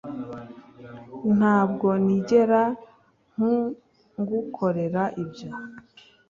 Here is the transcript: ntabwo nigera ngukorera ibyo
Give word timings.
ntabwo 1.37 1.87
nigera 2.05 2.63
ngukorera 4.21 5.03
ibyo 5.23 5.49